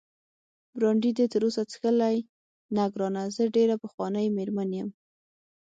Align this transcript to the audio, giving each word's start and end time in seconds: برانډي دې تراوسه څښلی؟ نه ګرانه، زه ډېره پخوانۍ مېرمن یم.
برانډي 0.75 1.11
دې 1.17 1.25
تراوسه 1.33 1.63
څښلی؟ 1.71 2.17
نه 2.75 2.83
ګرانه، 2.93 3.23
زه 3.35 3.43
ډېره 3.55 3.75
پخوانۍ 3.83 4.27
مېرمن 4.37 4.69
یم. 4.79 4.89